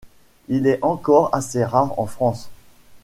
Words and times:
Il 0.47 0.65
est 0.65 0.79
encore 0.83 1.29
assez 1.31 1.63
rare 1.63 1.93
en 1.99 2.07
France. 2.07 2.49